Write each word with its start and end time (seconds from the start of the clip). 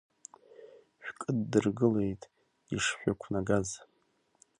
Шәкыддыргылеит 1.03 2.21
ишшәықәнагаз! 2.75 3.67